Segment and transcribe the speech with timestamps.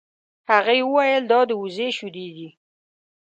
[0.49, 2.49] هغې وویل دا د وزې شیدې دي.